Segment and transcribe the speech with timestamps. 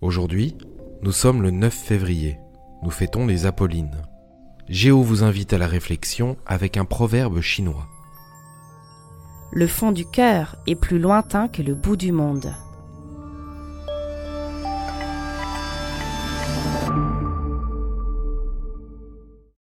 [0.00, 0.56] Aujourd'hui,
[1.02, 2.38] nous sommes le 9 février.
[2.84, 4.02] Nous fêtons les Apollines.
[4.68, 7.88] Géo vous invite à la réflexion avec un proverbe chinois.
[9.50, 12.54] Le fond du cœur est plus lointain que le bout du monde.